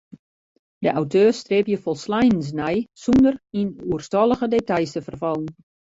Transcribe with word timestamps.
De 0.85 0.89
auteurs 0.99 1.37
stribje 1.41 1.77
folsleinens 1.83 2.49
nei 2.59 2.77
sûnder 3.03 3.35
yn 3.59 3.69
oerstallige 3.89 4.47
details 4.55 4.91
te 4.93 5.01
ferfallen. 5.07 5.49